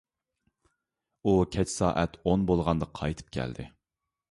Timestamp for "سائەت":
1.75-2.19